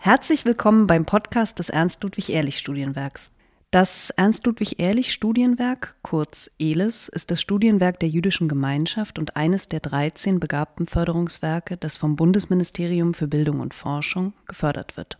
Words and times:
Herzlich 0.00 0.44
willkommen 0.44 0.86
beim 0.86 1.04
Podcast 1.04 1.58
des 1.58 1.70
Ernst-Ludwig-Ehrlich-Studienwerks. 1.70 3.32
Das 3.72 4.10
Ernst-Ludwig-Ehrlich-Studienwerk, 4.10 5.96
kurz 6.02 6.48
ELIS, 6.60 7.08
ist 7.08 7.32
das 7.32 7.40
Studienwerk 7.40 7.98
der 7.98 8.08
jüdischen 8.08 8.48
Gemeinschaft 8.48 9.18
und 9.18 9.36
eines 9.36 9.68
der 9.68 9.80
13 9.80 10.38
begabten 10.38 10.86
Förderungswerke, 10.86 11.76
das 11.76 11.96
vom 11.96 12.14
Bundesministerium 12.14 13.12
für 13.12 13.26
Bildung 13.26 13.58
und 13.58 13.74
Forschung 13.74 14.34
gefördert 14.46 14.96
wird. 14.96 15.18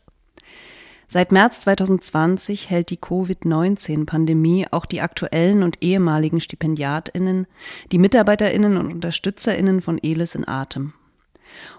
Seit 1.08 1.32
März 1.32 1.60
2020 1.62 2.70
hält 2.70 2.90
die 2.90 2.98
Covid-19-Pandemie 2.98 4.68
auch 4.70 4.86
die 4.86 5.00
aktuellen 5.00 5.64
und 5.64 5.82
ehemaligen 5.82 6.38
Stipendiatinnen, 6.38 7.48
die 7.90 7.98
Mitarbeiterinnen 7.98 8.76
und 8.76 8.92
Unterstützerinnen 8.92 9.82
von 9.82 9.98
ELIS 9.98 10.36
in 10.36 10.46
Atem. 10.46 10.92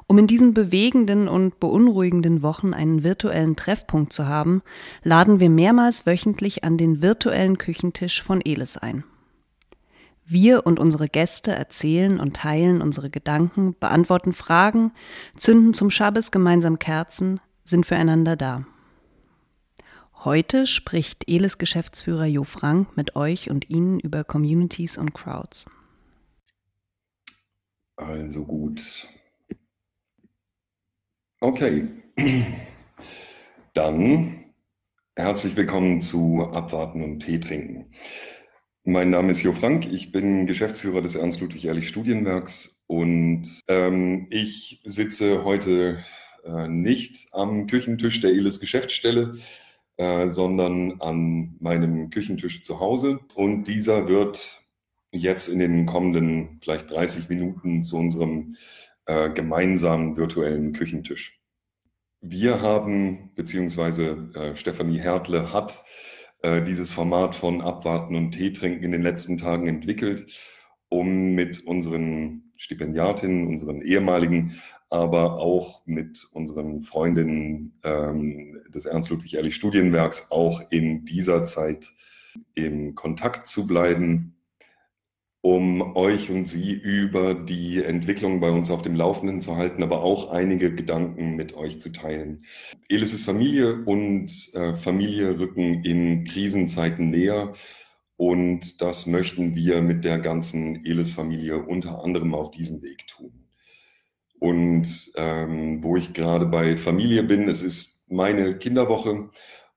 Um 0.07 0.17
in 0.17 0.27
diesen 0.27 0.53
bewegenden 0.53 1.27
und 1.27 1.59
beunruhigenden 1.59 2.41
Wochen 2.41 2.73
einen 2.73 3.03
virtuellen 3.03 3.55
Treffpunkt 3.55 4.13
zu 4.13 4.27
haben, 4.27 4.61
laden 5.03 5.39
wir 5.39 5.49
mehrmals 5.49 6.05
wöchentlich 6.05 6.63
an 6.63 6.77
den 6.77 7.01
virtuellen 7.01 7.57
Küchentisch 7.57 8.23
von 8.23 8.41
Elis 8.41 8.77
ein. 8.77 9.03
Wir 10.25 10.65
und 10.67 10.79
unsere 10.79 11.07
Gäste 11.07 11.51
erzählen 11.51 12.19
und 12.19 12.35
teilen 12.35 12.83
unsere 12.83 13.09
Gedanken, 13.09 13.75
beantworten 13.79 14.33
Fragen, 14.33 14.91
zünden 15.37 15.73
zum 15.73 15.89
Schabbes 15.89 16.29
gemeinsam 16.31 16.77
Kerzen, 16.77 17.39
sind 17.63 17.85
füreinander 17.85 18.35
da. 18.35 18.65
Heute 20.23 20.67
spricht 20.67 21.29
Elis 21.29 21.57
Geschäftsführer 21.57 22.25
Jo 22.25 22.43
Frank 22.43 22.97
mit 22.97 23.15
euch 23.15 23.49
und 23.49 23.69
Ihnen 23.69 23.99
über 23.99 24.23
Communities 24.23 24.97
und 24.97 25.13
Crowds. 25.13 25.65
Also 27.95 28.45
gut. 28.45 29.07
Okay. 31.41 31.87
Dann 33.73 34.43
herzlich 35.15 35.55
willkommen 35.55 36.01
zu 36.01 36.43
Abwarten 36.51 37.01
und 37.01 37.21
Tee 37.21 37.39
trinken. 37.39 37.91
Mein 38.83 39.09
Name 39.09 39.31
ist 39.31 39.43
Jo 39.43 39.53
Frank, 39.53 39.87
ich 39.89 40.11
bin 40.11 40.47
Geschäftsführer 40.47 41.01
des 41.01 41.15
Ernst-Ludwig-Ehrlich 41.15 41.87
Studienwerks 41.87 42.83
und 42.87 43.61
ähm, 43.69 44.27
ich 44.31 44.81
sitze 44.83 45.45
heute 45.45 46.03
äh, 46.43 46.67
nicht 46.67 47.29
am 47.31 47.67
Küchentisch 47.67 48.19
der 48.19 48.31
Elis 48.31 48.59
Geschäftsstelle, 48.59 49.37
äh, 49.95 50.27
sondern 50.27 50.99
an 50.99 51.55
meinem 51.61 52.09
Küchentisch 52.09 52.63
zu 52.63 52.81
Hause. 52.81 53.21
Und 53.35 53.63
dieser 53.63 54.09
wird 54.09 54.59
jetzt 55.11 55.47
in 55.47 55.59
den 55.59 55.85
kommenden 55.85 56.59
vielleicht 56.61 56.91
30 56.91 57.29
Minuten 57.29 57.83
zu 57.83 57.95
unserem 57.95 58.57
äh, 59.09 59.31
gemeinsamen 59.31 60.17
virtuellen 60.17 60.71
Küchentisch. 60.73 61.41
Wir 62.21 62.61
haben, 62.61 63.31
beziehungsweise 63.33 64.29
äh, 64.35 64.55
Stefanie 64.55 64.99
Hertle 64.99 65.51
hat 65.51 65.83
äh, 66.43 66.61
dieses 66.61 66.91
Format 66.91 67.33
von 67.33 67.61
Abwarten 67.61 68.15
und 68.15 68.31
Tee 68.31 68.51
trinken 68.51 68.83
in 68.83 68.91
den 68.91 69.01
letzten 69.01 69.39
Tagen 69.39 69.67
entwickelt, 69.67 70.31
um 70.89 71.33
mit 71.33 71.65
unseren 71.65 72.51
Stipendiatinnen, 72.55 73.47
unseren 73.47 73.81
ehemaligen 73.81 74.55
aber 74.91 75.39
auch 75.39 75.85
mit 75.85 76.27
unseren 76.33 76.81
Freundinnen 76.81 77.79
ähm, 77.83 78.59
des 78.69 78.85
Ernst-Ludwig-Ehrlich-Studienwerks 78.85 80.31
auch 80.31 80.61
in 80.71 81.05
dieser 81.05 81.43
Zeit 81.45 81.93
im 82.55 82.95
Kontakt 82.95 83.47
zu 83.47 83.67
bleiben, 83.67 84.38
um 85.41 85.95
euch 85.95 86.29
und 86.29 86.43
sie 86.43 86.73
über 86.73 87.33
die 87.33 87.81
Entwicklung 87.81 88.41
bei 88.41 88.51
uns 88.51 88.69
auf 88.69 88.81
dem 88.81 88.95
Laufenden 88.95 89.39
zu 89.39 89.55
halten, 89.55 89.83
aber 89.83 90.03
auch 90.03 90.31
einige 90.31 90.73
Gedanken 90.73 91.35
mit 91.35 91.55
euch 91.55 91.79
zu 91.79 91.91
teilen. 91.91 92.43
Elis 92.89 93.13
ist 93.13 93.23
Familie 93.23 93.83
und 93.85 94.31
äh, 94.53 94.75
Familie 94.75 95.39
rücken 95.39 95.85
in 95.85 96.25
Krisenzeiten 96.25 97.09
näher. 97.09 97.53
Und 98.17 98.81
das 98.81 99.07
möchten 99.07 99.55
wir 99.55 99.81
mit 99.81 100.03
der 100.03 100.19
ganzen 100.19 100.85
Elis-Familie 100.85 101.59
unter 101.59 102.03
anderem 102.03 102.35
auf 102.35 102.51
diesem 102.51 102.81
Weg 102.81 103.07
tun. 103.07 103.45
Und 104.39 105.11
ähm, 105.15 105.81
wo 105.81 105.95
ich 105.95 106.13
gerade 106.13 106.45
bei 106.45 106.75
Familie 106.75 107.23
bin, 107.23 107.47
es 107.47 107.61
ist 107.61 108.11
meine 108.11 108.57
Kinderwoche 108.57 109.29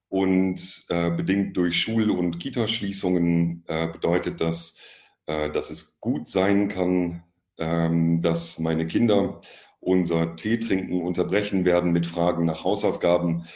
und 0.09 0.85
äh, 0.89 1.11
bedingt 1.11 1.57
durch 1.57 1.81
Schul- 1.81 2.11
und 2.11 2.41
Kitaschließungen 2.41 3.65
äh, 3.69 3.87
bedeutet 3.89 4.41
das, 4.41 4.79
dass 5.27 5.71
es 5.71 6.01
gut 6.01 6.29
sein 6.29 6.69
kann, 6.69 7.23
ähm, 7.59 8.23
dass 8.23 8.59
meine 8.59 8.87
Kinder 8.87 9.41
unser 9.81 10.37
Teetrinken 10.37 11.03
unterbrechen 11.03 11.65
werden 11.65 11.93
mit 11.93 12.07
Fragen 12.07 12.45
nach 12.45 12.65
Hausaufgaben 12.65 13.47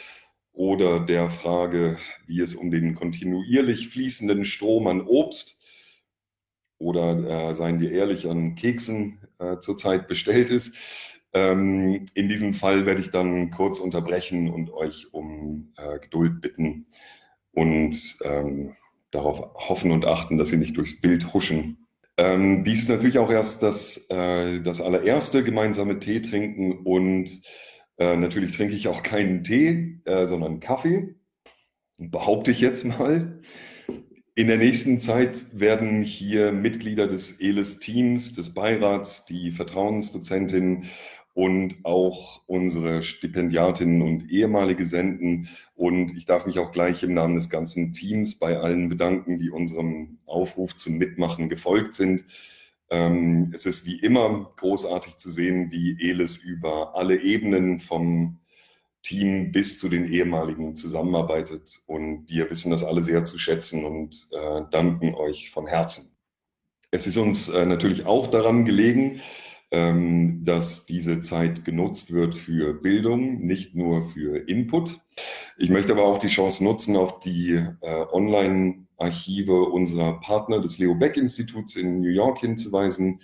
oder 0.51 0.99
der 0.99 1.29
Frage, 1.29 1.97
wie 2.25 2.41
es 2.41 2.55
um 2.55 2.71
den 2.71 2.95
kontinuierlich 2.95 3.89
fließenden 3.89 4.43
Strom 4.43 4.87
an 4.87 5.01
Obst 5.01 5.63
oder, 6.79 7.49
äh, 7.49 7.53
seien 7.53 7.79
wir 7.79 7.91
ehrlich, 7.91 8.29
an 8.29 8.55
Keksen 8.55 9.19
äh, 9.39 9.57
zurzeit 9.59 10.07
bestellt 10.07 10.49
ist. 10.49 10.75
Ähm, 11.33 12.05
in 12.13 12.27
diesem 12.27 12.53
Fall 12.53 12.85
werde 12.85 13.01
ich 13.01 13.09
dann 13.09 13.51
kurz 13.51 13.79
unterbrechen 13.79 14.49
und 14.49 14.71
euch 14.71 15.13
um 15.13 15.73
äh, 15.77 15.99
Geduld 15.99 16.41
bitten 16.41 16.87
und 17.51 18.17
ähm, 18.23 18.75
darauf 19.17 19.53
hoffen 19.55 19.91
und 19.91 20.05
achten, 20.05 20.37
dass 20.37 20.49
sie 20.49 20.57
nicht 20.57 20.77
durchs 20.77 21.01
Bild 21.01 21.33
huschen. 21.33 21.87
Ähm, 22.17 22.63
dies 22.63 22.83
ist 22.83 22.89
natürlich 22.89 23.19
auch 23.19 23.29
erst 23.29 23.61
das, 23.61 24.09
äh, 24.09 24.59
das 24.61 24.81
allererste 24.81 25.43
gemeinsame 25.43 25.99
Tee 25.99 26.21
trinken 26.21 26.79
und 26.83 27.41
äh, 27.97 28.15
natürlich 28.15 28.55
trinke 28.55 28.73
ich 28.73 28.87
auch 28.87 29.03
keinen 29.03 29.43
Tee, 29.43 30.01
äh, 30.05 30.25
sondern 30.25 30.59
Kaffee. 30.59 31.15
Behaupte 31.97 32.51
ich 32.51 32.61
jetzt 32.61 32.85
mal. 32.85 33.41
In 34.35 34.47
der 34.47 34.57
nächsten 34.57 34.99
Zeit 34.99 35.45
werden 35.51 36.03
hier 36.03 36.51
Mitglieder 36.51 37.07
des 37.07 37.41
ELIS-Teams, 37.41 38.35
des 38.35 38.53
Beirats, 38.53 39.25
die 39.25 39.51
Vertrauensdozentin 39.51 40.85
und 41.37 41.85
auch 41.85 42.41
unsere 42.47 43.03
Stipendiatinnen 43.03 44.01
und 44.01 44.31
ehemalige 44.31 44.85
senden. 44.85 45.47
Und 45.75 46.17
ich 46.17 46.25
darf 46.25 46.47
mich 46.47 46.57
auch 46.57 46.71
gleich 46.71 47.03
im 47.03 47.13
Namen 47.13 47.35
des 47.35 47.51
ganzen 47.51 47.93
Teams 47.93 48.39
bei 48.39 48.57
allen 48.57 48.89
bedanken, 48.89 49.37
die 49.37 49.51
unserem 49.51 50.17
Aufruf 50.25 50.73
zum 50.73 50.97
Mitmachen 50.97 51.47
gefolgt 51.47 51.93
sind. 51.93 52.25
Ähm, 52.89 53.51
es 53.53 53.67
ist 53.67 53.85
wie 53.85 53.99
immer 53.99 54.51
großartig 54.55 55.17
zu 55.17 55.29
sehen, 55.29 55.71
wie 55.71 56.09
Elis 56.09 56.37
über 56.37 56.95
alle 56.95 57.21
Ebenen 57.21 57.77
vom 57.77 58.39
Team 59.03 59.51
bis 59.51 59.77
zu 59.77 59.89
den 59.89 60.11
ehemaligen 60.11 60.73
zusammenarbeitet. 60.73 61.81
Und 61.85 62.27
wir 62.27 62.49
wissen 62.49 62.71
das 62.71 62.83
alle 62.83 63.03
sehr 63.03 63.25
zu 63.25 63.37
schätzen 63.37 63.85
und 63.85 64.27
äh, 64.31 64.61
danken 64.71 65.13
euch 65.13 65.51
von 65.51 65.67
Herzen. 65.67 66.17
Es 66.89 67.05
ist 67.05 67.17
uns 67.17 67.47
äh, 67.49 67.63
natürlich 67.67 68.07
auch 68.07 68.25
daran 68.25 68.65
gelegen, 68.65 69.19
ähm, 69.71 70.43
dass 70.45 70.85
diese 70.85 71.21
Zeit 71.21 71.65
genutzt 71.65 72.13
wird 72.13 72.35
für 72.35 72.73
Bildung, 72.73 73.45
nicht 73.45 73.75
nur 73.75 74.05
für 74.05 74.47
Input. 74.47 74.99
Ich 75.57 75.69
möchte 75.69 75.93
aber 75.93 76.05
auch 76.05 76.19
die 76.19 76.27
Chance 76.27 76.63
nutzen, 76.63 76.95
auf 76.95 77.19
die 77.19 77.51
äh, 77.81 78.05
Online-Archive 78.11 79.63
unserer 79.63 80.19
Partner 80.21 80.61
des 80.61 80.77
Leo 80.77 80.95
Beck 80.95 81.17
Instituts 81.17 81.75
in 81.75 82.01
New 82.01 82.09
York 82.09 82.39
hinzuweisen. 82.39 83.21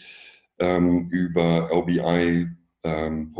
Ähm, 0.59 1.09
über 1.09 1.69
lbi.org 1.71 2.49
ähm, 2.83 3.33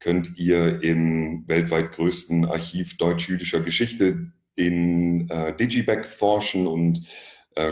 könnt 0.00 0.36
ihr 0.36 0.82
im 0.82 1.46
weltweit 1.46 1.92
größten 1.92 2.46
Archiv 2.46 2.96
deutsch-jüdischer 2.96 3.60
Geschichte 3.60 4.32
in 4.54 5.28
äh, 5.30 5.54
Digiback 5.54 6.06
forschen 6.06 6.66
und 6.66 7.02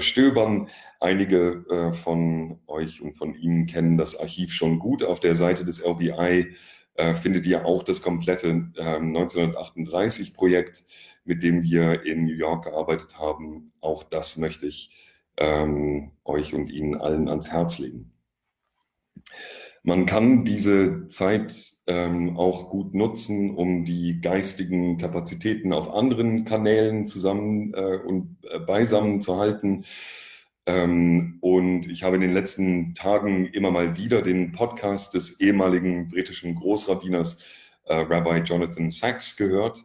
stöbern. 0.01 0.69
Einige 0.99 1.65
äh, 1.71 1.95
von 1.95 2.59
euch 2.67 3.01
und 3.01 3.15
von 3.15 3.35
Ihnen 3.35 3.67
kennen 3.67 3.97
das 3.97 4.19
Archiv 4.19 4.53
schon 4.53 4.79
gut. 4.79 5.03
Auf 5.03 5.21
der 5.21 5.35
Seite 5.35 5.65
des 5.65 5.85
LBI 5.85 6.55
äh, 7.01 7.15
findet 7.15 7.47
ihr 7.47 7.65
auch 7.65 7.83
das 7.83 8.03
komplette 8.03 8.49
1938-Projekt, 8.77 10.79
ähm, 10.79 10.85
mit 11.25 11.43
dem 11.43 11.63
wir 11.63 12.05
in 12.05 12.25
New 12.25 12.35
York 12.35 12.65
gearbeitet 12.65 13.19
haben. 13.19 13.73
Auch 13.81 14.03
das 14.03 14.37
möchte 14.37 14.67
ich 14.67 14.91
ähm, 15.39 16.11
euch 16.25 16.55
und 16.55 16.69
Ihnen 16.69 17.01
allen 17.01 17.29
ans 17.29 17.51
Herz 17.51 17.79
legen. 17.79 18.13
Man 19.83 20.05
kann 20.05 20.45
diese 20.45 21.07
Zeit 21.07 21.55
ähm, 21.87 22.37
auch 22.37 22.69
gut 22.69 22.95
nutzen, 22.95 23.57
um 23.57 23.85
die 23.85 24.21
geistigen 24.21 24.99
Kapazitäten 24.99 25.73
auf 25.73 25.91
anderen 25.93 26.45
Kanälen 26.45 27.07
zusammen 27.07 27.73
äh, 27.73 27.97
und 27.97 28.37
äh, 28.51 28.59
beisammen 28.59 29.23
zu 29.23 29.39
halten. 29.39 29.85
Ähm, 30.67 31.39
und 31.41 31.91
ich 31.91 32.03
habe 32.03 32.17
in 32.17 32.23
den 32.23 32.35
letzten 32.35 32.95
Tagen 32.95 33.47
immer 33.47 33.71
mal 33.71 33.97
wieder 33.97 34.21
den 34.21 34.53
Podcast 34.53 35.15
des 35.15 35.41
ehemaligen 35.41 36.09
britischen 36.09 36.55
Großrabbiners 36.57 37.43
äh, 37.87 37.95
Rabbi 37.95 38.41
Jonathan 38.41 38.91
Sachs 38.91 39.37
gehört. 39.37 39.83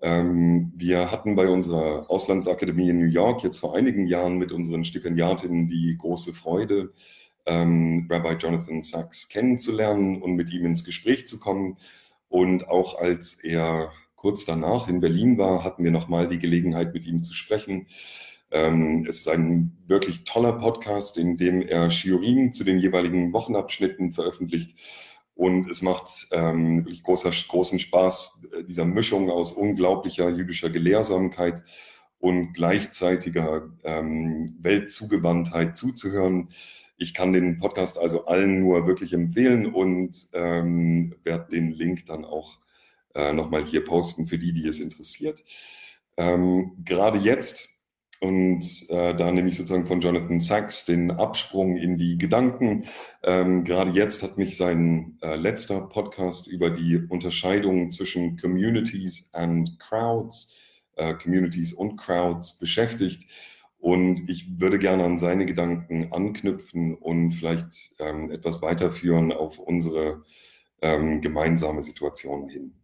Ähm, 0.00 0.72
wir 0.74 1.10
hatten 1.10 1.34
bei 1.34 1.48
unserer 1.48 2.10
Auslandsakademie 2.10 2.88
in 2.88 3.00
New 3.00 3.10
York 3.10 3.42
jetzt 3.42 3.58
vor 3.58 3.76
einigen 3.76 4.06
Jahren 4.06 4.38
mit 4.38 4.52
unseren 4.52 4.84
Stipendiatinnen 4.84 5.68
die 5.68 5.96
große 5.98 6.32
Freude, 6.32 6.94
ähm, 7.48 8.06
Rabbi 8.10 8.34
Jonathan 8.34 8.82
Sachs 8.82 9.28
kennenzulernen 9.28 10.22
und 10.22 10.34
mit 10.34 10.50
ihm 10.50 10.66
ins 10.66 10.84
Gespräch 10.84 11.26
zu 11.26 11.40
kommen. 11.40 11.76
Und 12.28 12.68
auch 12.68 12.98
als 12.98 13.42
er 13.42 13.90
kurz 14.14 14.44
danach 14.44 14.88
in 14.88 15.00
Berlin 15.00 15.38
war, 15.38 15.64
hatten 15.64 15.82
wir 15.82 15.90
nochmal 15.90 16.28
die 16.28 16.38
Gelegenheit, 16.38 16.92
mit 16.92 17.06
ihm 17.06 17.22
zu 17.22 17.32
sprechen. 17.32 17.86
Ähm, 18.50 19.06
es 19.08 19.18
ist 19.18 19.28
ein 19.28 19.76
wirklich 19.86 20.24
toller 20.24 20.52
Podcast, 20.52 21.16
in 21.16 21.36
dem 21.36 21.62
er 21.62 21.88
Theorien 21.88 22.52
zu 22.52 22.64
den 22.64 22.78
jeweiligen 22.78 23.32
Wochenabschnitten 23.32 24.12
veröffentlicht. 24.12 24.76
Und 25.34 25.70
es 25.70 25.82
macht 25.82 26.28
ähm, 26.32 26.78
wirklich 26.78 27.02
großer, 27.02 27.30
großen 27.30 27.78
Spaß, 27.78 28.48
äh, 28.58 28.64
dieser 28.64 28.84
Mischung 28.84 29.30
aus 29.30 29.52
unglaublicher 29.52 30.28
jüdischer 30.30 30.68
Gelehrsamkeit 30.68 31.62
und 32.18 32.52
gleichzeitiger 32.52 33.70
ähm, 33.84 34.46
Weltzugewandtheit 34.60 35.76
zuzuhören. 35.76 36.48
Ich 36.98 37.14
kann 37.14 37.32
den 37.32 37.56
Podcast 37.56 37.98
also 37.98 38.26
allen 38.26 38.60
nur 38.60 38.86
wirklich 38.86 39.12
empfehlen 39.12 39.72
und 39.72 40.28
ähm, 40.34 41.14
werde 41.22 41.48
den 41.50 41.70
Link 41.70 42.06
dann 42.06 42.24
auch 42.24 42.58
äh, 43.14 43.32
nochmal 43.32 43.64
hier 43.64 43.84
posten 43.84 44.26
für 44.26 44.38
die, 44.38 44.52
die 44.52 44.66
es 44.66 44.80
interessiert. 44.80 45.44
Ähm, 46.16 46.72
gerade 46.84 47.18
jetzt 47.18 47.68
und 48.20 48.90
äh, 48.90 49.14
da 49.14 49.30
nehme 49.30 49.48
ich 49.48 49.56
sozusagen 49.56 49.86
von 49.86 50.00
Jonathan 50.00 50.40
Sachs 50.40 50.84
den 50.84 51.12
Absprung 51.12 51.76
in 51.76 51.98
die 51.98 52.18
Gedanken. 52.18 52.84
Ähm, 53.22 53.62
gerade 53.62 53.92
jetzt 53.92 54.22
hat 54.22 54.38
mich 54.38 54.56
sein 54.56 55.18
äh, 55.22 55.36
letzter 55.36 55.82
Podcast 55.82 56.48
über 56.48 56.70
die 56.70 56.96
Unterscheidung 56.96 57.90
zwischen 57.90 58.36
Communities 58.36 59.30
and 59.32 59.78
Crowds, 59.78 60.52
äh, 60.96 61.14
Communities 61.14 61.72
und 61.72 61.96
Crowds 61.96 62.58
beschäftigt. 62.58 63.30
Und 63.78 64.28
ich 64.28 64.60
würde 64.60 64.78
gerne 64.78 65.04
an 65.04 65.18
seine 65.18 65.46
Gedanken 65.46 66.12
anknüpfen 66.12 66.94
und 66.94 67.32
vielleicht 67.32 67.94
ähm, 68.00 68.30
etwas 68.30 68.60
weiterführen 68.60 69.32
auf 69.32 69.58
unsere 69.58 70.24
ähm, 70.82 71.20
gemeinsame 71.20 71.82
Situation 71.82 72.48
hin. 72.48 72.74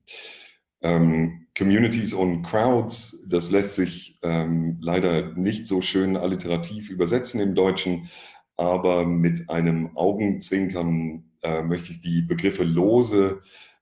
Ähm, 0.83 1.47
Communities 1.57 2.13
und 2.13 2.43
Crowds, 2.43 3.25
das 3.27 3.51
lässt 3.51 3.75
sich 3.75 4.19
ähm, 4.23 4.79
leider 4.81 5.33
nicht 5.35 5.67
so 5.67 5.81
schön 5.81 6.17
alliterativ 6.17 6.91
übersetzen 6.91 7.41
im 7.41 7.55
Deutschen, 7.55 8.09
aber 8.57 9.05
mit 9.07 9.49
einem 9.49 9.97
Augenzwinkern 9.97 11.25
äh, 11.43 11.63
möchte 11.63 11.91
ich 11.91 12.01
die 12.01 12.23
Begriffe 12.23 12.65
lose 12.65 13.41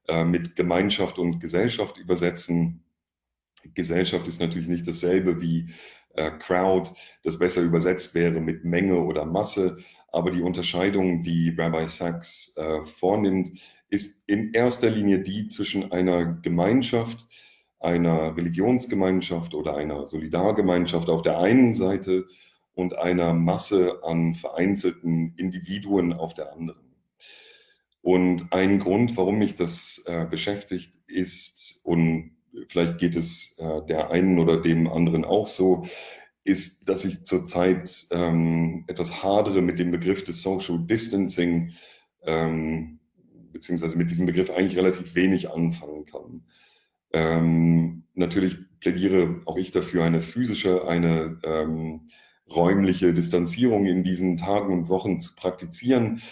äh, 0.08 0.24
mit 0.24 0.56
Gemeinschaft 0.56 1.18
und 1.18 1.40
Gesellschaft 1.40 1.98
übersetzen. 1.98 2.84
Gesellschaft 3.74 4.28
ist 4.28 4.40
natürlich 4.40 4.68
nicht 4.68 4.86
dasselbe 4.86 5.42
wie 5.42 5.70
äh, 6.14 6.30
Crowd, 6.38 6.90
das 7.22 7.38
besser 7.38 7.62
übersetzt 7.62 8.14
wäre 8.14 8.40
mit 8.40 8.64
Menge 8.64 9.00
oder 9.00 9.24
Masse, 9.24 9.78
aber 10.12 10.30
die 10.30 10.42
Unterscheidung, 10.42 11.22
die 11.22 11.54
Rabbi 11.56 11.88
Sachs 11.88 12.54
äh, 12.56 12.84
vornimmt, 12.84 13.50
ist 13.88 14.28
in 14.28 14.52
erster 14.52 14.90
Linie 14.90 15.20
die 15.20 15.46
zwischen 15.46 15.92
einer 15.92 16.24
Gemeinschaft, 16.24 17.26
einer 17.80 18.36
Religionsgemeinschaft 18.36 19.54
oder 19.54 19.76
einer 19.76 20.06
Solidargemeinschaft 20.06 21.10
auf 21.10 21.22
der 21.22 21.38
einen 21.38 21.74
Seite 21.74 22.26
und 22.74 22.96
einer 22.96 23.32
Masse 23.34 24.02
an 24.02 24.34
vereinzelten 24.34 25.34
Individuen 25.36 26.12
auf 26.12 26.34
der 26.34 26.52
anderen. 26.52 26.80
Und 28.00 28.52
ein 28.52 28.78
Grund, 28.80 29.16
warum 29.16 29.38
mich 29.38 29.54
das 29.54 30.02
äh, 30.06 30.26
beschäftigt, 30.28 30.92
ist, 31.06 31.80
und 31.84 32.32
vielleicht 32.68 32.98
geht 32.98 33.16
es 33.16 33.58
äh, 33.58 33.84
der 33.86 34.10
einen 34.10 34.38
oder 34.38 34.60
dem 34.60 34.88
anderen 34.88 35.24
auch 35.24 35.46
so, 35.46 35.86
ist, 36.44 36.88
dass 36.88 37.04
ich 37.04 37.22
zurzeit 37.22 38.06
ähm, 38.10 38.84
etwas 38.88 39.22
hadere 39.22 39.62
mit 39.62 39.78
dem 39.78 39.90
Begriff 39.90 40.24
des 40.24 40.42
Social 40.42 40.78
Distancing. 40.78 41.72
Ähm, 42.24 42.98
beziehungsweise 43.52 43.96
mit 43.96 44.10
diesem 44.10 44.26
Begriff 44.26 44.50
eigentlich 44.50 44.76
relativ 44.76 45.14
wenig 45.14 45.50
anfangen 45.50 46.06
kann. 46.06 46.42
Ähm, 47.12 48.04
natürlich 48.14 48.56
plädiere 48.80 49.42
auch 49.44 49.56
ich 49.56 49.70
dafür, 49.70 50.04
eine 50.04 50.22
physische, 50.22 50.88
eine 50.88 51.38
ähm, 51.44 52.08
räumliche 52.50 53.12
Distanzierung 53.12 53.86
in 53.86 54.02
diesen 54.02 54.36
Tagen 54.36 54.72
und 54.72 54.88
Wochen 54.88 55.20
zu 55.20 55.36
praktizieren. 55.36 56.22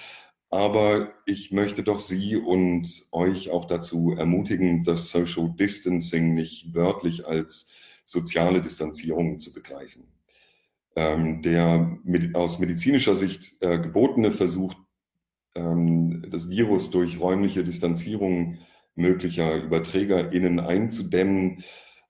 Aber 0.50 1.14
ich 1.26 1.52
möchte 1.52 1.84
doch 1.84 2.00
Sie 2.00 2.36
und 2.36 3.06
euch 3.12 3.50
auch 3.50 3.66
dazu 3.66 4.14
ermutigen, 4.16 4.82
das 4.82 5.10
Social 5.10 5.54
Distancing 5.54 6.34
nicht 6.34 6.74
wörtlich 6.74 7.26
als 7.26 7.72
soziale 8.04 8.60
Distanzierung 8.60 9.38
zu 9.38 9.54
begreifen. 9.54 10.08
Ähm, 10.96 11.40
der 11.42 11.98
mit, 12.02 12.34
aus 12.34 12.58
medizinischer 12.58 13.14
Sicht 13.14 13.62
äh, 13.62 13.78
gebotene 13.78 14.32
Versuch, 14.32 14.74
ähm, 15.54 16.26
das 16.28 16.50
Virus 16.50 16.90
durch 16.90 17.20
räumliche 17.20 17.62
Distanzierung 17.62 18.58
möglicher 18.96 19.64
UberträgerInnen 19.64 20.58
einzudämmen 20.58 21.62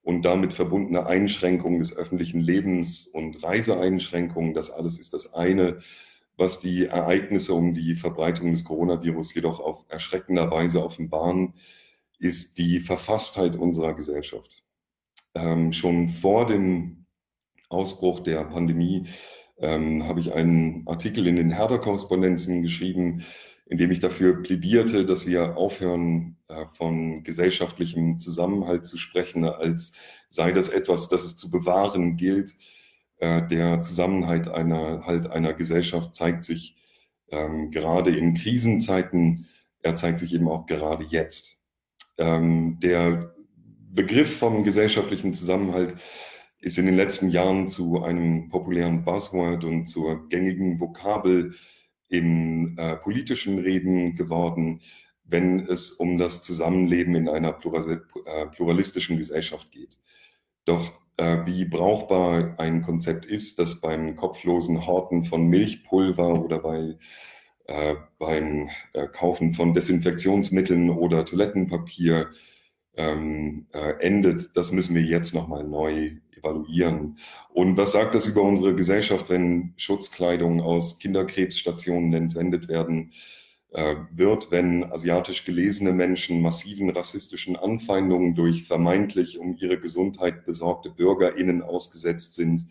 und 0.03 0.23
damit 0.23 0.55
verbundene 0.55 1.05
Einschränkungen 1.05 1.79
des 1.79 1.95
öffentlichen 1.95 2.41
Lebens 2.41 3.07
und 3.07 3.43
Reiseeinschränkungen. 3.43 4.55
Das 4.55 4.71
alles 4.71 4.99
ist 4.99 5.13
das 5.13 5.35
eine, 5.35 5.81
was 6.41 6.59
die 6.59 6.87
Ereignisse 6.87 7.55
um 7.55 7.75
die 7.75 7.95
Verbreitung 7.95 8.51
des 8.51 8.65
Coronavirus 8.65 9.35
jedoch 9.35 9.61
auf 9.61 9.85
erschreckender 9.89 10.51
Weise 10.51 10.83
offenbaren, 10.83 11.55
ist 12.19 12.59
die 12.59 12.81
Verfasstheit 12.81 13.57
unserer 13.57 13.95
Gesellschaft. 13.95 14.65
Ähm, 15.35 15.73
schon 15.73 16.09
vor 16.09 16.47
dem 16.47 17.05
Ausbruch 17.69 18.21
der 18.21 18.45
Pandemie 18.45 19.05
ähm, 19.59 20.05
habe 20.05 20.21
ich 20.21 20.33
einen 20.33 20.89
Artikel 20.89 21.27
in 21.27 21.37
den 21.37 21.51
Herder-Korrespondenzen 21.51 22.63
geschrieben, 22.63 23.23
in 23.67 23.79
dem 23.79 23.91
ich 23.91 24.01
dafür 24.01 24.43
plädierte, 24.43 25.05
dass 25.05 25.27
wir 25.27 25.57
aufhören, 25.57 26.39
äh, 26.49 26.67
von 26.67 27.23
gesellschaftlichem 27.23 28.19
Zusammenhalt 28.19 28.87
zu 28.87 28.99
sprechen, 28.99 29.45
als 29.45 29.97
sei 30.29 30.53
das 30.53 30.71
etwas, 30.71 31.09
das 31.09 31.25
es 31.25 31.37
zu 31.37 31.51
bewahren 31.51 32.17
gilt. 32.17 32.55
Äh, 33.21 33.47
der 33.47 33.83
Zusammenhalt 33.83 34.49
einer, 34.49 35.05
halt 35.05 35.31
einer 35.31 35.53
Gesellschaft 35.53 36.15
zeigt 36.15 36.43
sich 36.43 36.77
ähm, 37.31 37.71
gerade 37.71 38.17
in 38.17 38.35
Krisenzeiten, 38.35 39.47
er 39.83 39.95
zeigt 39.95 40.19
sich 40.19 40.35
eben 40.35 40.49
auch 40.49 40.67
gerade 40.67 41.05
jetzt. 41.05 41.65
Ähm, 42.19 42.79
der 42.83 43.35
Begriff 43.93 44.39
vom 44.39 44.65
gesellschaftlichen 44.65 45.35
Zusammenhalt 45.35 45.97
ist 46.61 46.79
in 46.79 46.87
den 46.87 46.97
letzten 46.97 47.29
Jahren 47.29 47.69
zu 47.69 48.03
einem 48.03 48.49
populären 48.49 49.05
Buzzword 49.05 49.65
und 49.65 49.87
zur 49.87 50.29
gängigen 50.29 50.81
Vokabel 50.81 51.55
in 52.09 52.77
äh, 52.79 52.97
politischen 52.97 53.59
Reden 53.59 54.17
geworden, 54.17 54.81
wenn 55.25 55.61
es 55.67 55.93
um 55.93 56.19
das 56.19 56.43
Zusammenleben 56.43 57.15
in 57.15 57.29
einer 57.29 57.51
äh, 57.51 58.47
pluralistischen 58.47 59.17
Gesellschaft 59.17 59.71
geht. 59.71 59.99
Doch 60.65 60.93
wie 61.47 61.65
brauchbar 61.65 62.55
ein 62.59 62.83
Konzept 62.83 63.27
ist, 63.27 63.59
das 63.59 63.81
beim 63.81 64.17
kopflosen 64.17 64.87
Horten 64.87 65.25
von 65.25 65.47
Milchpulver 65.49 66.43
oder 66.45 66.59
bei, 66.59 66.97
äh, 67.67 67.95
beim 68.19 68.71
äh, 68.93 69.07
Kaufen 69.07 69.55
von 69.55 69.75
Desinfektionsmitteln 69.75 70.91
oder 70.91 71.25
Toilettenpapier 71.25 72.31
ähm, 72.97 73.67
äh, 73.73 73.93
endet, 74.00 74.57
das 74.57 74.73
müssen 74.73 74.95
wir 74.95 75.03
jetzt 75.03 75.35
nochmal 75.35 75.65
neu 75.65 76.12
evaluieren. 76.37 77.19
Und 77.53 77.77
was 77.77 77.93
sagt 77.93 78.15
das 78.15 78.27
über 78.27 78.43
unsere 78.43 78.75
Gesellschaft, 78.75 79.29
wenn 79.29 79.75
Schutzkleidung 79.77 80.61
aus 80.61 80.99
Kinderkrebsstationen 80.99 82.12
entwendet 82.15 82.69
werden 82.69 83.12
äh, 83.12 83.50
wird, 83.73 84.50
wenn 84.50 84.91
asiatisch 84.91 85.45
gelesene 85.45 85.93
Menschen 85.93 86.43
massiven 86.43 86.91
rassistischen 86.91 87.55
Anfeindungen 87.55 88.35
durch 88.35 88.65
vermeintlich 88.65 89.39
um 89.39 89.57
ihre 89.57 89.79
Gesundheit 89.79 90.45
besorgte 90.45 90.91
BürgerInnen 90.91 91.62
ausgesetzt 91.62 92.35
sind? 92.35 92.67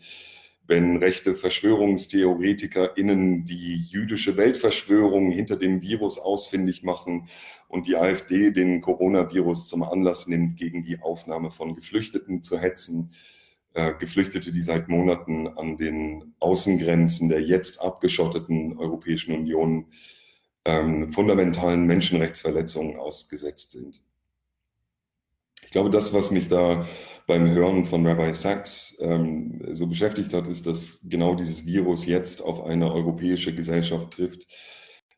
wenn 0.70 0.96
rechte 0.96 1.34
VerschwörungstheoretikerInnen 1.34 3.44
die 3.44 3.74
jüdische 3.74 4.36
Weltverschwörung 4.36 5.32
hinter 5.32 5.56
dem 5.56 5.82
Virus 5.82 6.20
ausfindig 6.20 6.84
machen 6.84 7.26
und 7.66 7.88
die 7.88 7.96
AfD 7.96 8.52
den 8.52 8.80
Coronavirus 8.80 9.66
zum 9.66 9.82
Anlass 9.82 10.28
nimmt, 10.28 10.56
gegen 10.56 10.82
die 10.82 11.00
Aufnahme 11.00 11.50
von 11.50 11.74
Geflüchteten 11.74 12.40
zu 12.40 12.60
hetzen. 12.60 13.12
Äh, 13.74 13.94
Geflüchtete, 13.98 14.52
die 14.52 14.62
seit 14.62 14.88
Monaten 14.88 15.48
an 15.48 15.76
den 15.76 16.36
Außengrenzen 16.38 17.28
der 17.28 17.42
jetzt 17.42 17.82
abgeschotteten 17.82 18.78
Europäischen 18.78 19.34
Union 19.34 19.86
ähm, 20.64 21.12
fundamentalen 21.12 21.86
Menschenrechtsverletzungen 21.86 22.96
ausgesetzt 22.96 23.72
sind. 23.72 24.02
Ich 25.62 25.70
glaube, 25.70 25.90
das, 25.90 26.12
was 26.12 26.30
mich 26.30 26.48
da 26.48 26.84
beim 27.26 27.48
Hören 27.48 27.86
von 27.86 28.04
Rabbi 28.04 28.34
Sachs 28.34 28.98
ähm, 29.00 29.62
so 29.70 29.86
beschäftigt 29.86 30.34
hat, 30.34 30.48
ist, 30.48 30.66
dass 30.66 31.06
genau 31.08 31.36
dieses 31.36 31.64
Virus 31.64 32.06
jetzt 32.06 32.42
auf 32.42 32.64
eine 32.64 32.92
europäische 32.92 33.54
Gesellschaft 33.54 34.10
trifft, 34.10 34.48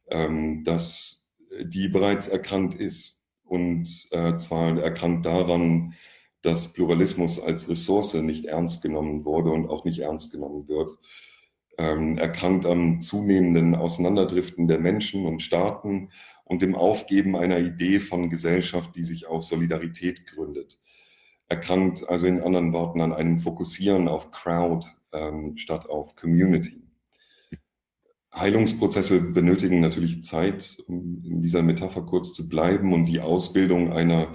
ähm, 0.09 0.63
dass 0.65 1.35
die 1.65 1.89
bereits 1.89 2.29
erkannt 2.29 2.75
ist 2.75 3.23
und 3.45 4.09
äh, 4.11 4.37
zwar 4.37 4.79
erkannt 4.79 5.25
daran, 5.25 5.95
dass 6.43 6.73
Pluralismus 6.73 7.41
als 7.41 7.69
Ressource 7.69 8.15
nicht 8.15 8.47
ernst 8.47 8.83
genommen 8.83 9.25
wurde 9.25 9.51
und 9.51 9.69
auch 9.69 9.85
nicht 9.85 10.01
ernst 10.01 10.33
genommen 10.33 10.69
wird. 10.69 10.93
Ähm, 11.83 12.17
erkrankt 12.17 12.65
am 12.65 13.01
zunehmenden 13.01 13.75
Auseinanderdriften 13.75 14.69
der 14.69 14.79
Menschen 14.79 15.27
und 15.27 15.43
Staaten 15.43 16.11
und 16.45 16.63
dem 16.63 16.77
Aufgeben 16.77 17.35
einer 17.35 17.59
Idee 17.59 17.99
von 17.99 18.31
Gesellschaft, 18.31 18.95
die 18.95 19.03
sich 19.03 19.27
auf 19.27 19.43
Solidarität 19.43 20.27
gründet. 20.29 20.79
Erkrankt 21.49 22.09
also 22.09 22.29
in 22.29 22.41
anderen 22.41 22.73
Worten 22.73 23.01
an 23.01 23.13
einem 23.13 23.37
Fokussieren 23.37 24.07
auf 24.07 24.31
Crowd 24.31 24.87
ähm, 25.13 25.57
statt 25.57 25.91
auf 25.91 26.15
Community. 26.15 26.83
Heilungsprozesse 28.33 29.33
benötigen 29.33 29.81
natürlich 29.81 30.23
Zeit, 30.23 30.79
um 30.87 31.23
in 31.25 31.43
dieser 31.43 31.63
Metapher 31.63 32.03
kurz 32.03 32.33
zu 32.33 32.49
bleiben 32.49 32.93
und 32.95 33.07
die 33.07 33.21
Ausbildung 33.21 33.93
einer 33.93 34.33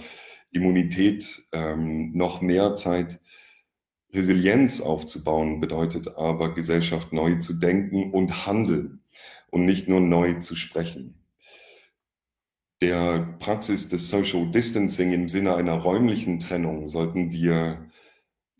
Immunität 0.52 1.48
ähm, 1.54 2.12
noch 2.14 2.42
mehr 2.42 2.76
Zeit. 2.76 3.20
Resilienz 4.14 4.82
aufzubauen 4.82 5.60
bedeutet 5.60 6.18
aber, 6.18 6.54
Gesellschaft 6.54 7.14
neu 7.14 7.36
zu 7.36 7.54
denken 7.54 8.12
und 8.12 8.46
handeln 8.46 9.02
und 9.50 9.66
nicht 9.66 9.88
nur 9.88 10.00
neu 10.00 10.36
zu 10.36 10.56
sprechen. 10.56 11.16
Der 12.80 13.36
Praxis 13.40 13.90
des 13.90 14.10
Social 14.10 14.52
Distancing 14.52 15.12
im 15.12 15.28
Sinne 15.28 15.56
einer 15.56 15.74
räumlichen 15.74 16.40
Trennung 16.40 16.86
sollten 16.86 17.32
wir 17.32 17.90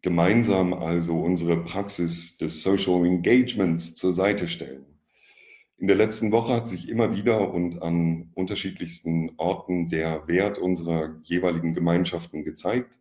gemeinsam 0.02 0.74
also 0.74 1.20
unsere 1.22 1.64
Praxis 1.64 2.38
des 2.38 2.62
Social 2.62 3.06
Engagements 3.06 3.96
zur 3.96 4.14
Seite 4.14 4.48
stellen. 4.48 4.86
In 5.78 5.86
der 5.86 5.96
letzten 5.96 6.32
Woche 6.32 6.54
hat 6.54 6.68
sich 6.68 6.90
immer 6.90 7.16
wieder 7.16 7.54
und 7.54 7.84
an 7.84 8.32
unterschiedlichsten 8.34 9.34
Orten 9.38 9.90
der 9.90 10.28
Wert 10.28 10.58
unserer 10.58 11.20
jeweiligen 11.22 11.76
Gemeinschaften 11.76 12.44
gezeigt. 12.44 13.00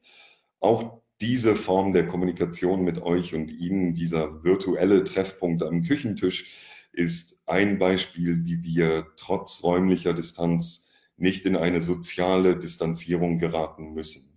Auch 0.60 1.00
diese 1.20 1.56
Form 1.56 1.92
der 1.92 2.06
Kommunikation 2.06 2.84
mit 2.84 3.00
euch 3.00 3.34
und 3.34 3.50
Ihnen, 3.50 3.94
dieser 3.94 4.44
virtuelle 4.44 5.04
Treffpunkt 5.04 5.62
am 5.62 5.82
Küchentisch, 5.82 6.46
ist 6.92 7.42
ein 7.46 7.78
Beispiel, 7.78 8.44
wie 8.44 8.62
wir 8.62 9.06
trotz 9.16 9.62
räumlicher 9.62 10.14
Distanz 10.14 10.90
nicht 11.16 11.46
in 11.46 11.56
eine 11.56 11.80
soziale 11.80 12.56
Distanzierung 12.58 13.38
geraten 13.38 13.94
müssen. 13.94 14.32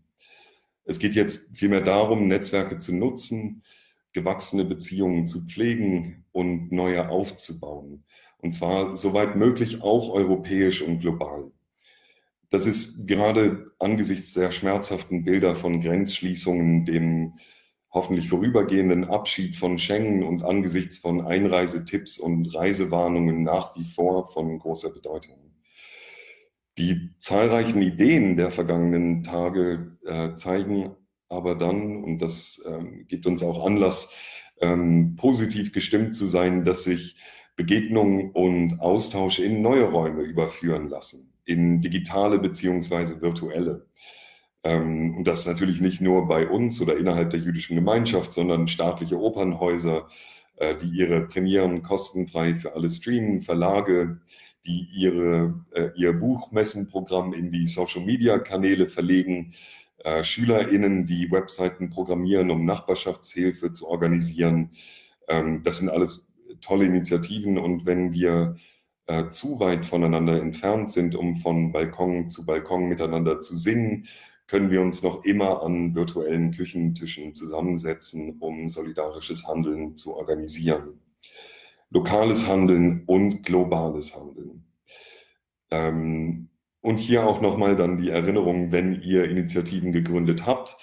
Es 0.85 0.99
geht 0.99 1.13
jetzt 1.13 1.55
vielmehr 1.57 1.81
darum, 1.81 2.27
Netzwerke 2.27 2.77
zu 2.77 2.95
nutzen, 2.95 3.63
gewachsene 4.13 4.65
Beziehungen 4.65 5.27
zu 5.27 5.45
pflegen 5.45 6.25
und 6.31 6.71
neue 6.71 7.09
aufzubauen. 7.09 8.03
Und 8.37 8.53
zwar 8.53 8.95
soweit 8.97 9.35
möglich 9.35 9.81
auch 9.81 10.09
europäisch 10.09 10.81
und 10.81 10.99
global. 10.99 11.51
Das 12.49 12.65
ist 12.65 13.07
gerade 13.07 13.71
angesichts 13.79 14.33
der 14.33 14.51
schmerzhaften 14.51 15.23
Bilder 15.23 15.55
von 15.55 15.81
Grenzschließungen, 15.81 16.85
dem 16.85 17.33
hoffentlich 17.91 18.29
vorübergehenden 18.29 19.05
Abschied 19.05 19.55
von 19.55 19.77
Schengen 19.77 20.23
und 20.23 20.43
angesichts 20.43 20.97
von 20.97 21.21
Einreisetipps 21.21 22.19
und 22.19 22.53
Reisewarnungen 22.53 23.43
nach 23.43 23.75
wie 23.75 23.85
vor 23.85 24.25
von 24.27 24.59
großer 24.59 24.93
Bedeutung. 24.93 25.37
Die 26.77 27.11
zahlreichen 27.17 27.81
Ideen 27.81 28.37
der 28.37 28.51
vergangenen 28.51 29.23
Tage 29.23 29.97
äh, 30.05 30.35
zeigen 30.35 30.95
aber 31.29 31.55
dann, 31.55 32.03
und 32.03 32.19
das 32.19 32.63
ähm, 32.67 33.05
gibt 33.07 33.27
uns 33.27 33.43
auch 33.43 33.63
Anlass, 33.63 34.13
ähm, 34.61 35.15
positiv 35.15 35.71
gestimmt 35.71 36.15
zu 36.15 36.25
sein, 36.25 36.63
dass 36.63 36.83
sich 36.83 37.17
Begegnungen 37.55 38.31
und 38.31 38.79
Austausch 38.81 39.39
in 39.39 39.61
neue 39.61 39.83
Räume 39.83 40.23
überführen 40.23 40.89
lassen, 40.89 41.28
in 41.49 41.81
digitale 41.81 42.39
beziehungsweise 42.39 43.21
virtuelle. 43.21 43.87
Ähm, 44.63 45.17
und 45.17 45.23
das 45.25 45.45
natürlich 45.45 45.81
nicht 45.81 46.01
nur 46.01 46.27
bei 46.27 46.47
uns 46.47 46.81
oder 46.81 46.97
innerhalb 46.97 47.31
der 47.31 47.39
jüdischen 47.39 47.75
Gemeinschaft, 47.75 48.33
sondern 48.33 48.67
staatliche 48.67 49.19
Opernhäuser, 49.19 50.07
äh, 50.57 50.75
die 50.77 50.89
ihre 50.89 51.27
Premieren 51.27 51.81
kostenfrei 51.81 52.55
für 52.55 52.75
alle 52.75 52.89
streamen, 52.89 53.41
Verlage, 53.41 54.21
die 54.65 54.87
ihre, 54.93 55.65
äh, 55.71 55.89
ihr 55.95 56.13
Buchmessenprogramm 56.13 57.33
in 57.33 57.51
die 57.51 57.65
Social-Media-Kanäle 57.65 58.89
verlegen, 58.89 59.53
äh, 60.03 60.23
SchülerInnen, 60.23 61.05
die 61.05 61.31
Webseiten 61.31 61.89
programmieren, 61.89 62.51
um 62.51 62.65
Nachbarschaftshilfe 62.65 63.71
zu 63.71 63.87
organisieren. 63.87 64.71
Ähm, 65.27 65.63
das 65.63 65.79
sind 65.79 65.89
alles 65.89 66.35
tolle 66.61 66.85
Initiativen 66.85 67.57
und 67.57 67.85
wenn 67.85 68.13
wir 68.13 68.55
äh, 69.09 69.29
zu 69.29 69.59
weit 69.59 69.87
voneinander 69.87 70.39
entfernt 70.39 70.91
sind, 70.91 71.15
um 71.15 71.35
von 71.35 71.71
Balkon 71.71 72.29
zu 72.29 72.45
Balkon 72.45 72.87
miteinander 72.87 73.39
zu 73.39 73.55
singen, 73.55 74.05
können 74.45 74.69
wir 74.69 74.81
uns 74.81 75.01
noch 75.01 75.23
immer 75.23 75.63
an 75.63 75.95
virtuellen 75.95 76.51
Küchentischen 76.51 77.33
zusammensetzen, 77.33 78.37
um 78.39 78.69
solidarisches 78.69 79.47
Handeln 79.47 79.97
zu 79.97 80.15
organisieren. 80.15 80.99
Lokales 81.89 82.47
Handeln 82.47 83.03
und 83.07 83.41
globales 83.41 84.15
Handeln. 84.15 84.65
Ähm, 85.71 86.49
und 86.81 86.97
hier 86.99 87.25
auch 87.25 87.41
nochmal 87.41 87.75
dann 87.75 87.97
die 87.97 88.09
Erinnerung, 88.09 88.71
wenn 88.71 89.01
ihr 89.01 89.27
Initiativen 89.27 89.91
gegründet 89.91 90.45
habt, 90.45 90.77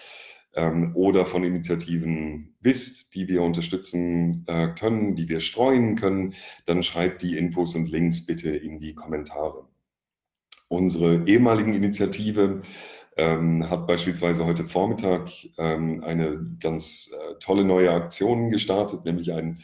oder 0.94 1.26
von 1.26 1.44
Initiativen 1.44 2.54
wisst, 2.60 3.14
die 3.14 3.28
wir 3.28 3.42
unterstützen 3.42 4.44
äh, 4.46 4.68
können, 4.68 5.14
die 5.14 5.28
wir 5.28 5.40
streuen 5.40 5.96
können, 5.96 6.34
dann 6.64 6.82
schreibt 6.82 7.22
die 7.22 7.36
Infos 7.36 7.74
und 7.74 7.90
Links 7.90 8.24
bitte 8.24 8.50
in 8.50 8.78
die 8.78 8.94
Kommentare. 8.94 9.66
Unsere 10.68 11.28
ehemaligen 11.28 11.74
Initiative 11.74 12.62
ähm, 13.16 13.68
hat 13.70 13.86
beispielsweise 13.86 14.44
heute 14.46 14.64
Vormittag 14.64 15.30
ähm, 15.58 16.02
eine 16.02 16.56
ganz 16.60 17.10
äh, 17.12 17.34
tolle 17.38 17.64
neue 17.64 17.90
Aktion 17.92 18.50
gestartet, 18.50 19.04
nämlich 19.04 19.32
ein 19.32 19.60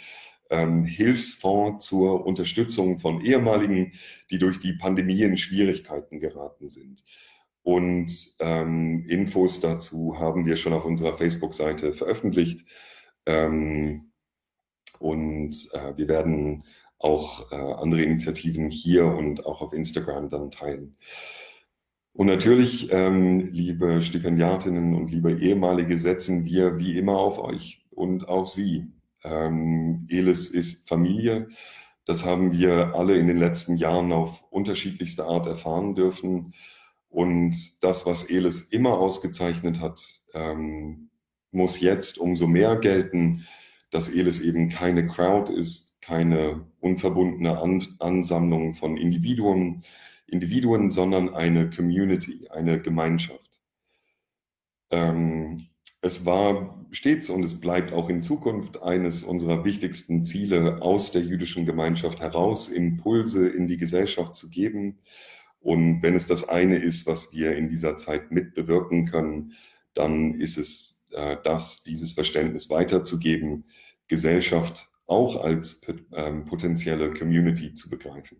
ähm, 0.51 0.85
Hilfsfonds 0.85 1.85
zur 1.85 2.25
Unterstützung 2.25 2.99
von 2.99 3.21
ehemaligen, 3.23 3.93
die 4.31 4.39
durch 4.39 4.59
die 4.61 4.75
Pandemie 4.75 5.23
in 5.23 5.37
Schwierigkeiten 5.37 6.21
geraten 6.21 6.69
sind. 6.69 7.03
Und 7.63 8.13
ähm, 8.41 9.07
Infos 9.09 9.61
dazu 9.61 10.19
haben 10.19 10.47
wir 10.47 10.57
schon 10.57 10.73
auf 10.73 10.85
unserer 10.85 11.15
Facebook-Seite 11.15 11.93
veröffentlicht. 11.93 12.67
Ähm, 13.27 14.13
und 14.99 15.69
äh, 15.73 15.97
wir 15.97 16.09
werden 16.09 16.65
auch 16.99 17.51
äh, 17.53 17.57
andere 17.57 18.03
Initiativen 18.03 18.71
hier 18.71 19.07
und 19.07 19.47
auch 19.47 19.61
auf 19.61 19.73
Instagram 19.73 20.29
dann 20.29 20.51
teilen. 20.51 20.97
Und 22.15 22.27
natürlich, 22.27 22.93
ähm, 22.93 23.53
liebe 23.53 24.03
Stipendiatinnen 24.03 24.95
und 24.95 25.11
liebe 25.11 25.33
Ehemalige, 25.33 25.99
setzen 25.99 26.45
wir 26.45 26.79
wie 26.79 26.99
immer 26.99 27.19
auf 27.19 27.39
euch 27.39 27.87
und 27.91 28.29
auf 28.29 28.49
Sie. 28.49 28.93
Ähm, 29.25 30.07
Elis 30.11 30.51
ist 30.51 30.89
Familie. 30.89 31.49
Das 32.05 32.27
haben 32.27 32.53
wir 32.53 32.95
alle 32.95 33.17
in 33.17 33.29
den 33.29 33.39
letzten 33.39 33.77
Jahren 33.77 34.13
auf 34.13 34.45
unterschiedlichste 34.51 35.25
Art 35.25 35.47
erfahren 35.47 35.95
dürfen. 35.95 36.53
Und 37.13 37.85
das, 37.85 38.07
was 38.07 38.25
Elis 38.25 38.63
immer 38.71 38.99
ausgezeichnet 38.99 39.81
hat, 39.81 40.03
ähm, 40.33 41.11
muss 41.51 41.79
jetzt 41.79 42.17
umso 42.17 42.47
mehr 42.47 42.77
gelten, 42.77 43.45
dass 43.91 44.09
Elis 44.09 44.41
eben 44.41 44.71
keine 44.71 45.07
Crowd 45.07 45.53
ist, 45.53 46.01
keine 46.01 46.67
unverbundene 46.81 47.61
An 47.61 47.87
Ansammlung 47.99 48.73
von 48.73 48.97
Individuen, 48.97 49.83
Individuen, 50.27 50.89
sondern 50.89 51.35
eine 51.35 51.69
Community, 51.69 52.49
eine 52.49 52.81
Gemeinschaft. 52.81 53.61
Ähm, 54.91 55.67
es 56.01 56.25
war 56.25 56.83
stets 56.93 57.29
und 57.29 57.45
es 57.45 57.61
bleibt 57.61 57.93
auch 57.93 58.09
in 58.09 58.23
Zukunft 58.23 58.83
eines 58.83 59.23
unserer 59.23 59.67
wichtigsten 59.67 60.25
Ziele, 60.25 60.81
aus 60.81 61.13
der 61.13 61.21
jüdischen 61.21 61.67
Gemeinschaft 61.67 62.21
heraus 62.21 62.71
Impulse 62.71 63.51
in 63.51 63.67
die 63.67 63.77
Gesellschaft 63.77 64.35
zu 64.35 64.49
geben 64.49 64.99
und 65.63 66.03
wenn 66.03 66.15
es 66.15 66.27
das 66.27 66.49
eine 66.49 66.77
ist, 66.77 67.07
was 67.07 67.33
wir 67.33 67.57
in 67.57 67.69
dieser 67.69 67.97
Zeit 67.97 68.33
mitbewirken 68.33 69.07
können, 69.07 69.53
dann 69.95 70.35
ist 70.41 70.59
es 70.59 71.05
äh, 71.13 71.37
das, 71.45 71.85
dieses 71.85 72.13
Verständnis 72.13 72.69
weiterzugeben, 72.69 73.65
Gesellschaft 74.09 74.91
auch 75.07 75.43
als 75.43 75.83
ähm, 76.13 76.45
potenzielle 76.45 77.11
Community 77.11 77.73
zu 77.73 77.89
begreifen. 77.89 78.39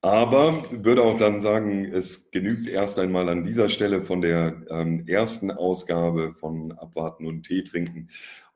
Aber 0.00 0.64
würde 0.70 1.02
auch 1.02 1.16
dann 1.16 1.40
sagen, 1.40 1.84
es 1.84 2.30
genügt 2.32 2.66
erst 2.66 2.98
einmal 2.98 3.28
an 3.28 3.44
dieser 3.44 3.68
Stelle 3.68 4.02
von 4.02 4.20
der 4.20 4.62
ähm, 4.68 5.06
ersten 5.06 5.50
Ausgabe 5.50 6.34
von 6.34 6.72
Abwarten 6.72 7.26
und 7.26 7.44
Tee 7.44 7.62
trinken. 7.62 8.08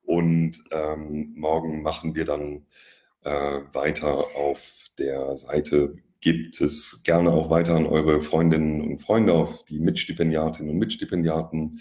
Und 0.03 0.59
ähm, 0.73 1.35
morgen 1.37 1.83
machen 1.83 2.15
wir 2.17 2.25
dann 2.25 2.67
äh, 3.23 3.61
weiter 3.73 4.35
auf 4.35 4.87
der 4.99 5.35
Seite 5.37 5.97
Gebt 6.21 6.61
es 6.61 7.03
gerne 7.05 7.31
auch 7.31 7.51
weiter 7.51 7.77
an 7.77 7.87
eure 7.87 8.21
Freundinnen 8.21 8.81
und 8.81 9.01
Freunde, 9.01 9.33
auf 9.35 9.65
die 9.65 9.79
Mitstipendiatinnen 9.79 10.71
und 10.71 10.79
Mitstipendiaten. 10.79 11.81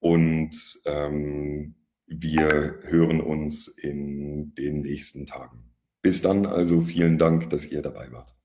Und 0.00 0.80
ähm, 0.86 1.74
wir 2.06 2.78
hören 2.82 3.20
uns 3.20 3.68
in 3.68 4.54
den 4.54 4.80
nächsten 4.80 5.26
Tagen. 5.26 5.64
Bis 6.00 6.22
dann 6.22 6.46
also 6.46 6.80
vielen 6.82 7.18
Dank, 7.18 7.50
dass 7.50 7.66
ihr 7.66 7.82
dabei 7.82 8.10
wart. 8.12 8.37